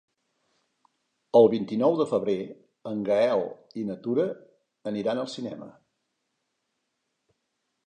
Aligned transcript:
El 1.39 1.49
vint-i-nou 1.53 1.97
de 1.99 2.07
febrer 2.13 2.37
en 2.93 3.03
Gaël 3.11 3.45
i 3.83 3.85
na 3.91 3.99
Tura 4.07 4.27
aniran 4.95 5.23
al 5.27 5.31
cinema. 5.37 5.71